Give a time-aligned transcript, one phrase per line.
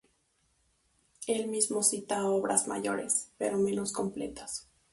[1.27, 4.67] Él mismo cita a obras mayores, pero menos completas.